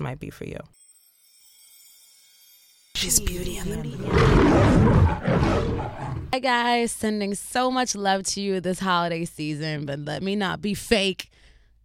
[0.00, 0.58] might be for you.
[2.96, 3.76] She's beauty and the
[6.32, 10.60] Hi guys, sending so much love to you this holiday season, but let me not
[10.62, 11.30] be fake.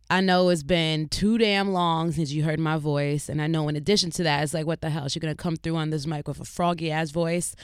[0.10, 3.68] I know it's been too damn long since you heard my voice, and I know
[3.68, 5.08] in addition to that, it's like, what the hell?
[5.08, 7.56] She's gonna come through on this mic with a froggy ass voice?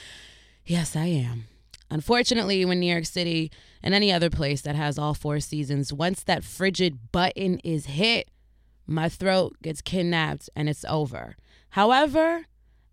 [0.64, 1.46] Yes, I am.
[1.90, 3.50] Unfortunately, when New York City
[3.82, 8.28] and any other place that has all four seasons, once that frigid button is hit,
[8.86, 11.36] my throat gets kidnapped and it's over.
[11.70, 12.46] However,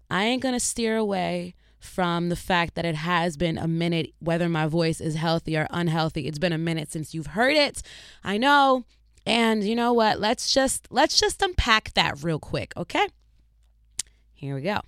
[0.10, 4.48] I ain't gonna steer away from the fact that it has been a minute, whether
[4.48, 6.28] my voice is healthy or unhealthy.
[6.28, 7.82] It's been a minute since you've heard it.
[8.24, 8.86] I know.
[9.26, 10.20] And you know what?
[10.20, 13.08] Let's just let's just unpack that real quick, okay?
[14.34, 14.82] Here we go.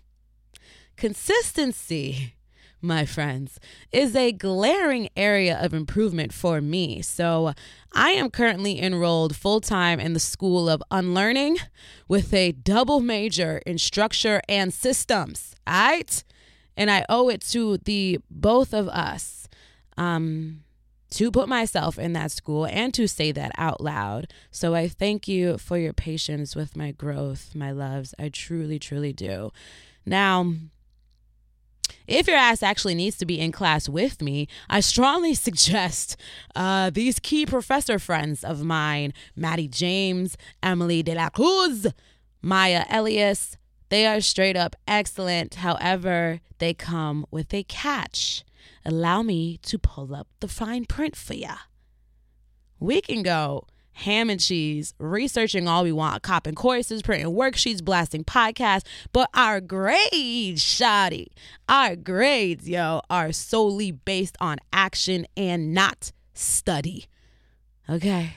[0.95, 2.34] Consistency
[2.81, 3.59] my friends,
[3.91, 7.01] is a glaring area of improvement for me.
[7.01, 7.53] So,
[7.93, 11.57] I am currently enrolled full time in the School of Unlearning
[12.09, 15.55] with a double major in structure and systems.
[15.65, 16.23] All right?
[16.75, 19.47] And I owe it to the both of us
[19.97, 20.65] um,
[21.11, 24.33] to put myself in that school and to say that out loud.
[24.51, 28.13] So I thank you for your patience with my growth, my loves.
[28.19, 29.51] I truly, truly do.
[30.05, 30.53] Now,
[32.07, 36.17] if your ass actually needs to be in class with me, I strongly suggest
[36.55, 41.87] uh, these key professor friends of mine Maddie James, Emily De La Cruz,
[42.41, 43.57] Maya Elias.
[43.89, 45.55] They are straight up excellent.
[45.55, 48.43] However, they come with a catch.
[48.83, 51.55] Allow me to pull up the fine print for ya.
[52.79, 53.65] We can go
[53.95, 58.85] ham and cheese, researching all we want, copping courses, printing worksheets, blasting podcasts.
[59.13, 61.31] But our grades, shoddy,
[61.69, 67.05] our grades, yo, are solely based on action and not study.
[67.89, 68.33] Okay.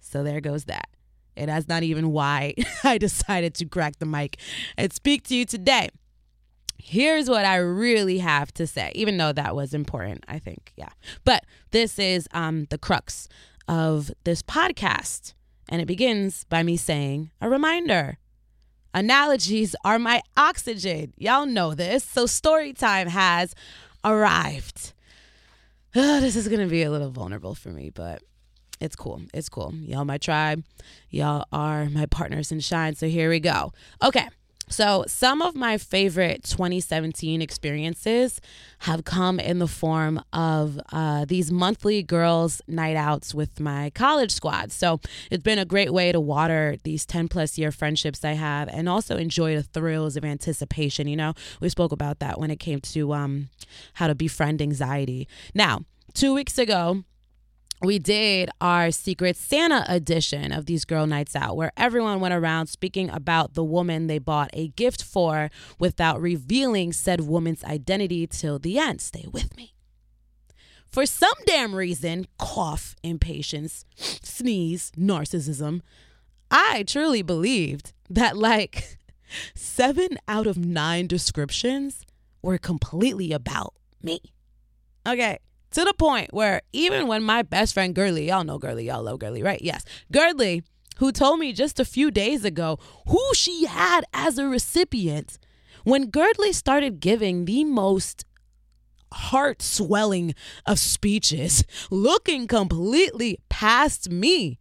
[0.00, 0.88] So there goes that.
[1.36, 4.38] And that's not even why I decided to crack the mic
[4.76, 5.88] and speak to you today.
[6.76, 10.72] Here's what I really have to say, even though that was important, I think.
[10.76, 10.90] Yeah.
[11.24, 13.26] But this is um, the crux
[13.68, 15.34] of this podcast.
[15.68, 18.18] And it begins by me saying a reminder.
[18.92, 21.12] Analogies are my oxygen.
[21.16, 22.04] Y'all know this.
[22.04, 23.54] So story time has
[24.04, 24.92] arrived.
[25.96, 28.22] Oh, this is going to be a little vulnerable for me, but
[28.80, 29.22] it's cool.
[29.32, 29.74] It's cool.
[29.74, 30.62] Y'all my tribe.
[31.10, 32.94] Y'all are my partners in shine.
[32.94, 33.72] So here we go.
[34.02, 34.28] Okay.
[34.68, 38.40] So, some of my favorite 2017 experiences
[38.80, 44.32] have come in the form of uh, these monthly girls' night outs with my college
[44.32, 44.72] squad.
[44.72, 48.68] So, it's been a great way to water these 10 plus year friendships I have
[48.68, 51.08] and also enjoy the thrills of anticipation.
[51.08, 53.48] You know, we spoke about that when it came to um,
[53.94, 55.28] how to befriend anxiety.
[55.54, 55.82] Now,
[56.14, 57.04] two weeks ago,
[57.82, 62.68] we did our Secret Santa edition of these girl nights out, where everyone went around
[62.68, 68.58] speaking about the woman they bought a gift for without revealing said woman's identity till
[68.58, 69.00] the end.
[69.00, 69.74] Stay with me.
[70.88, 75.80] For some damn reason, cough, impatience, sneeze, narcissism,
[76.50, 78.98] I truly believed that like
[79.54, 82.06] seven out of nine descriptions
[82.42, 84.20] were completely about me.
[85.06, 85.38] Okay
[85.74, 89.18] to the point where even when my best friend Girly, y'all know Girly, y'all love
[89.18, 89.60] Girly, right?
[89.60, 89.84] Yes.
[90.12, 90.62] Girly,
[90.98, 92.78] who told me just a few days ago
[93.08, 95.38] who she had as a recipient,
[95.82, 98.24] when Girdley started giving the most
[99.12, 100.34] heart swelling
[100.66, 104.58] of speeches, looking completely past me,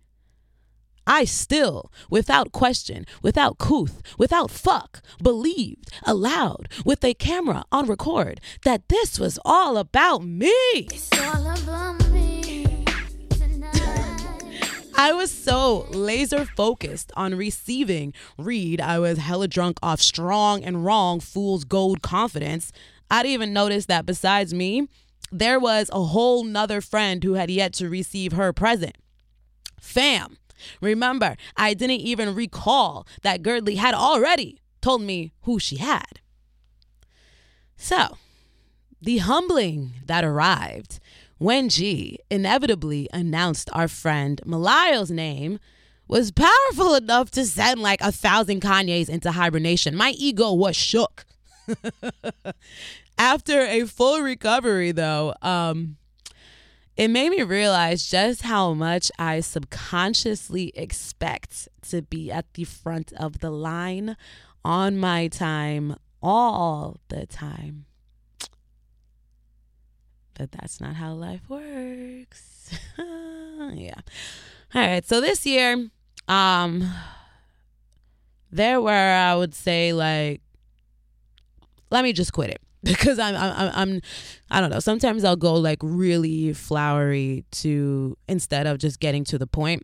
[1.06, 8.40] I still, without question, without couth, without fuck, believed aloud with a camera on record
[8.64, 10.88] that this was all about me.
[11.12, 12.84] About me
[14.96, 18.80] I was so laser focused on receiving read.
[18.80, 22.72] I was hella drunk off strong and wrong fool's gold confidence.
[23.10, 24.88] I didn't even notice that besides me,
[25.32, 28.96] there was a whole nother friend who had yet to receive her present.
[29.82, 30.38] Fam,
[30.82, 36.20] Remember, I didn't even recall that Girdley had already told me who she had.
[37.78, 38.18] So,
[39.02, 41.00] the humbling that arrived
[41.38, 45.60] when G inevitably announced our friend Malayo's name
[46.08, 49.96] was powerful enough to send like a thousand Kanye's into hibernation.
[49.96, 51.26] My ego was shook.
[53.18, 55.98] After a full recovery, though, um,
[56.96, 63.12] it made me realize just how much I subconsciously expect to be at the front
[63.14, 64.16] of the line
[64.64, 67.86] on my time all the time.
[70.36, 72.78] But that's not how life works.
[72.98, 74.02] yeah.
[74.74, 75.06] All right.
[75.06, 75.90] So this year,
[76.28, 76.92] um,
[78.52, 80.42] there were, I would say, like,
[81.92, 84.02] let me just quit it because I'm, I'm, I'm,
[84.52, 84.80] I don't know.
[84.80, 89.84] Sometimes I'll go like really flowery to instead of just getting to the point.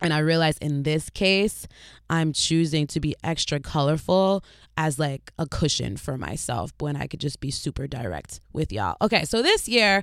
[0.00, 1.66] And I realize in this case,
[2.08, 4.44] I'm choosing to be extra colorful
[4.76, 8.96] as like a cushion for myself when I could just be super direct with y'all.
[9.02, 10.02] Okay, so this year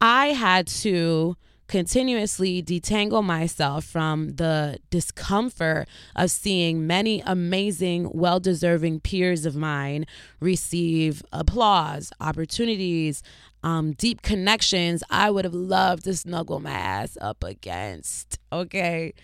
[0.00, 1.36] I had to
[1.70, 5.86] continuously detangle myself from the discomfort
[6.16, 10.04] of seeing many amazing, well deserving peers of mine
[10.40, 13.22] receive applause, opportunities,
[13.62, 18.40] um, deep connections I would have loved to snuggle my ass up against.
[18.52, 19.14] Okay.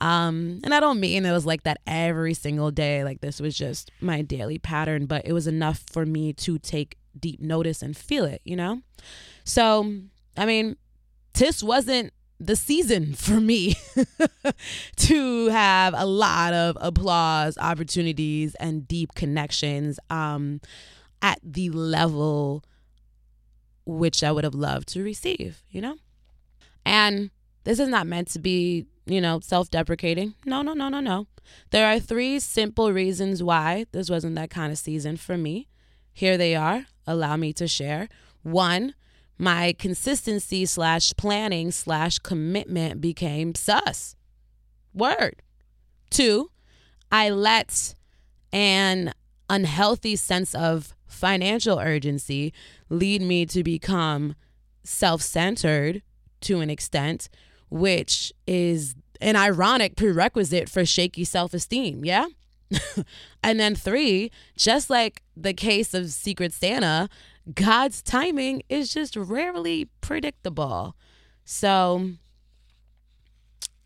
[0.00, 3.04] Um, and I don't mean it was like that every single day.
[3.04, 6.96] Like this was just my daily pattern, but it was enough for me to take
[7.16, 8.80] deep notice and feel it, you know?
[9.44, 9.88] So,
[10.36, 10.76] I mean,
[11.34, 13.74] this wasn't the season for me
[14.96, 20.60] to have a lot of applause, opportunities, and deep connections um,
[21.20, 22.64] at the level
[23.84, 25.96] which I would have loved to receive, you know?
[26.84, 27.30] And
[27.64, 30.34] this is not meant to be, you know, self deprecating.
[30.44, 31.26] No, no, no, no, no.
[31.70, 35.68] There are three simple reasons why this wasn't that kind of season for me.
[36.12, 36.86] Here they are.
[37.06, 38.08] Allow me to share.
[38.42, 38.94] One,
[39.42, 44.14] my consistency slash planning slash commitment became sus.
[44.94, 45.42] Word.
[46.10, 46.52] Two,
[47.10, 47.96] I let
[48.52, 49.12] an
[49.50, 52.52] unhealthy sense of financial urgency
[52.88, 54.36] lead me to become
[54.84, 56.02] self centered
[56.42, 57.28] to an extent,
[57.68, 62.04] which is an ironic prerequisite for shaky self esteem.
[62.04, 62.26] Yeah.
[63.42, 67.08] and then three, just like the case of Secret Santa,
[67.54, 70.94] God's timing is just rarely predictable.
[71.44, 72.12] So,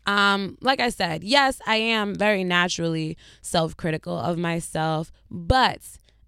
[0.05, 5.81] um, like I said, yes, I am very naturally self critical of myself, but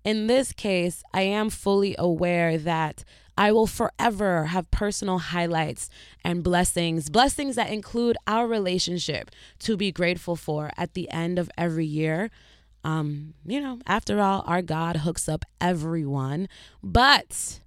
[0.03, 3.03] in this case, I am fully aware that
[3.37, 5.89] I will forever have personal highlights
[6.25, 11.49] and blessings, blessings that include our relationship to be grateful for at the end of
[11.57, 12.31] every year.
[12.83, 16.47] Um, you know, after all, our God hooks up everyone.
[16.81, 17.59] But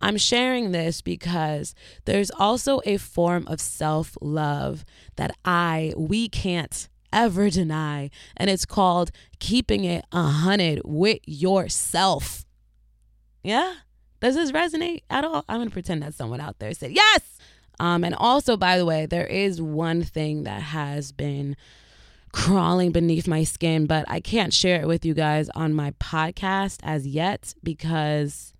[0.00, 1.74] I'm sharing this because
[2.04, 4.84] there's also a form of self love
[5.16, 8.10] that I, we can't ever deny.
[8.36, 12.44] And it's called keeping it a hundred with yourself.
[13.42, 13.74] Yeah?
[14.20, 15.44] Does this resonate at all?
[15.48, 17.38] I'm to pretend that someone out there said yes.
[17.78, 21.56] Um, and also, by the way, there is one thing that has been
[22.32, 26.78] crawling beneath my skin, but I can't share it with you guys on my podcast
[26.82, 28.52] as yet because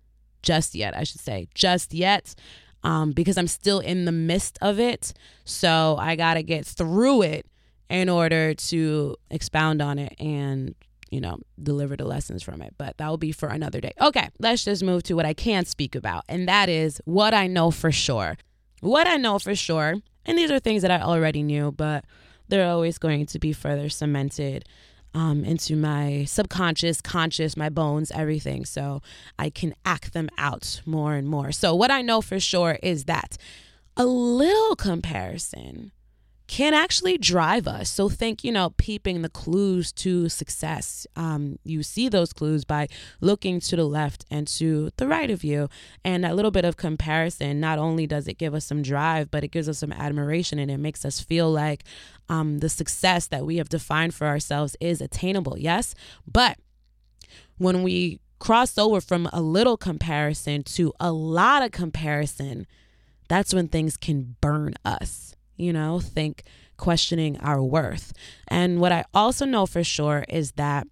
[0.43, 2.35] just yet, I should say, just yet,
[2.83, 5.13] um, because I'm still in the midst of it.
[5.45, 7.45] So I got to get through it
[7.89, 10.75] in order to expound on it and
[11.11, 12.73] you know, deliver the lessons from it.
[12.77, 13.91] But that will be for another day.
[14.01, 17.47] Okay, let's just move to what I can speak about, and that is what I
[17.47, 18.37] know for sure.
[18.79, 22.05] What I know for sure, and these are things that I already knew, but
[22.51, 24.65] they're always going to be further cemented
[25.13, 28.65] um, into my subconscious, conscious, my bones, everything.
[28.65, 29.01] So
[29.39, 31.51] I can act them out more and more.
[31.51, 33.37] So, what I know for sure is that
[33.97, 35.91] a little comparison
[36.51, 37.89] can actually drive us.
[37.89, 41.07] So think, you know, peeping the clues to success.
[41.15, 42.89] Um, you see those clues by
[43.21, 45.69] looking to the left and to the right of you.
[46.03, 49.45] And that little bit of comparison, not only does it give us some drive, but
[49.45, 51.85] it gives us some admiration and it makes us feel like
[52.27, 55.57] um, the success that we have defined for ourselves is attainable.
[55.57, 55.95] Yes.
[56.29, 56.57] But
[57.59, 62.67] when we cross over from a little comparison to a lot of comparison,
[63.29, 66.43] that's when things can burn us you know, think
[66.77, 68.13] questioning our worth.
[68.47, 70.87] And what I also know for sure is that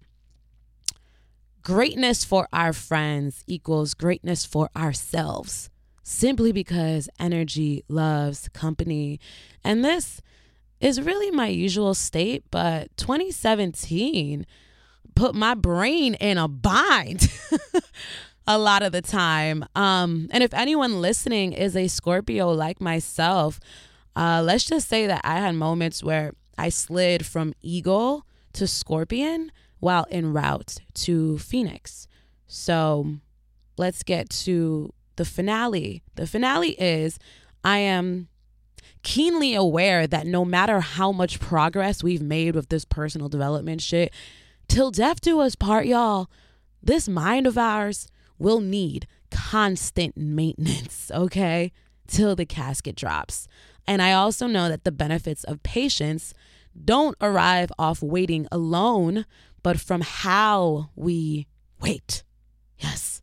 [1.62, 5.68] greatness for our friends equals greatness for ourselves
[6.02, 9.20] simply because energy loves company.
[9.62, 10.20] And this
[10.80, 14.46] is really my usual state, but 2017
[15.14, 17.28] put my brain in a bind.
[18.46, 19.64] a lot of the time.
[19.76, 23.60] Um, and if anyone listening is a Scorpio like myself,
[24.16, 29.52] uh, let's just say that I had moments where I slid from Eagle to Scorpion
[29.78, 32.06] while en route to Phoenix.
[32.46, 33.14] So
[33.78, 36.02] let's get to the finale.
[36.16, 37.18] The finale is
[37.64, 38.28] I am
[39.02, 44.12] keenly aware that no matter how much progress we've made with this personal development shit,
[44.68, 46.30] till death do us part, y'all,
[46.82, 51.72] this mind of ours will need constant maintenance, okay?
[52.06, 53.46] Till the casket drops.
[53.86, 56.34] And I also know that the benefits of patience
[56.84, 59.26] don't arrive off waiting alone,
[59.62, 61.46] but from how we
[61.80, 62.22] wait.
[62.78, 63.22] Yes.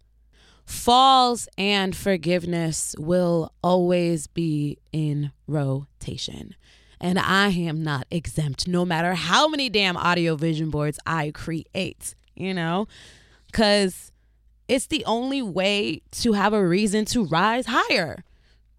[0.66, 6.56] Falls and forgiveness will always be in rotation.
[7.00, 12.16] And I am not exempt no matter how many damn audio vision boards I create,
[12.36, 12.88] you know?
[13.46, 14.12] Because
[14.68, 18.26] it's the only way to have a reason to rise higher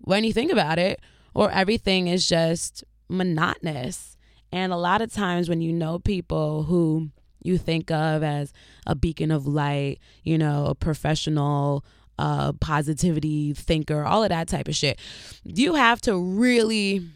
[0.01, 1.01] when you think about it,
[1.35, 4.17] or everything is just monotonous.
[4.53, 7.11] And a lot of times when you know people who
[7.43, 8.53] you think of as
[8.87, 11.85] a beacon of light, you know, a professional
[12.19, 14.99] uh, positivity thinker, all of that type of shit.
[15.45, 17.07] You have to really,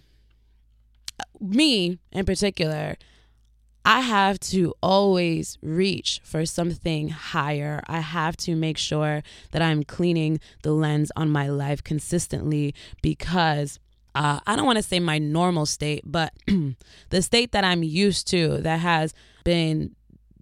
[1.41, 2.97] me in particular,
[3.85, 7.83] I have to always reach for something higher.
[7.89, 13.81] I have to make sure that I'm cleaning the lens on my life consistently because
[14.15, 16.33] uh, I don't want to say my normal state, but
[17.11, 19.15] the state that I'm used to that has
[19.45, 19.97] been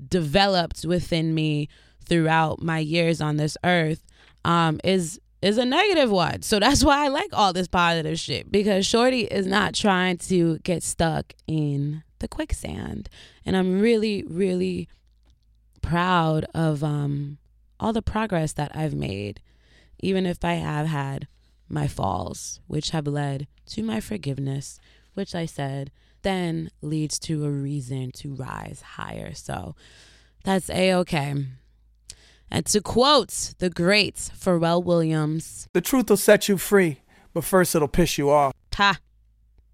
[0.08, 1.68] developed within me
[2.04, 4.04] throughout my years on this earth
[4.44, 6.42] um, is is a negative one.
[6.42, 10.58] So that's why I like all this positive shit because Shorty is not trying to
[10.58, 13.08] get stuck in the quicksand,
[13.46, 14.88] and I'm really really
[15.80, 17.38] proud of um,
[17.78, 19.40] all the progress that I've made,
[20.00, 21.28] even if I have had
[21.70, 24.78] my falls, which have led to my forgiveness,
[25.14, 25.90] which I said
[26.22, 29.32] then leads to a reason to rise higher.
[29.34, 29.74] So
[30.44, 31.34] that's a okay.
[32.50, 37.00] And to quote the great Pharrell Williams, The truth will set you free,
[37.32, 38.52] but first it'll piss you off.
[38.74, 38.98] ha.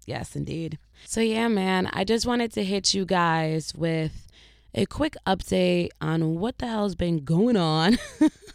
[0.05, 0.77] Yes, indeed.
[1.05, 4.27] So, yeah, man, I just wanted to hit you guys with
[4.73, 7.97] a quick update on what the hell's been going on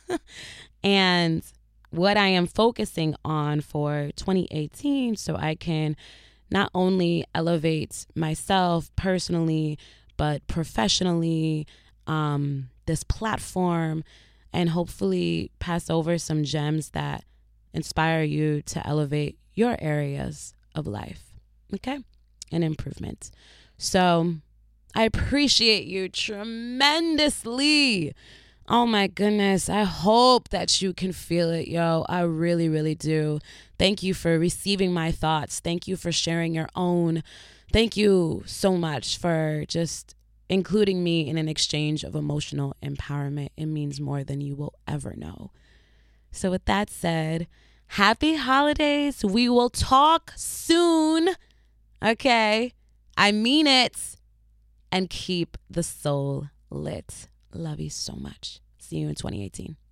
[0.83, 1.43] and
[1.93, 5.97] what I am focusing on for 2018 so I can
[6.51, 9.79] not only elevate myself personally,
[10.17, 11.67] but professionally,
[12.07, 14.05] um, this platform,
[14.53, 17.25] and hopefully pass over some gems that
[17.73, 21.33] inspire you to elevate your areas of life.
[21.75, 21.99] Okay?
[22.51, 23.31] And improvement.
[23.79, 24.35] So
[24.95, 28.15] I appreciate you tremendously.
[28.69, 29.69] Oh my goodness.
[29.69, 32.04] I hope that you can feel it, yo.
[32.09, 33.40] I really, really do.
[33.78, 35.61] Thank you for receiving my thoughts.
[35.61, 37.23] Thank you for sharing your own.
[37.73, 40.14] Thank you so much for just
[40.49, 43.49] including me in an exchange of emotional empowerment.
[43.57, 45.50] It means more than you will ever know.
[46.31, 47.49] So, with that said,
[47.88, 49.25] happy holidays.
[49.25, 51.31] We will talk soon.
[52.02, 52.73] Okay.
[53.16, 53.97] I mean it.
[54.90, 57.28] And keep the soul lit.
[57.54, 58.61] Love you so much.
[58.78, 59.76] See you in 2018.